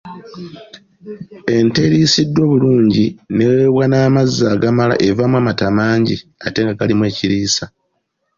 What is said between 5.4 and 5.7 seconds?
amata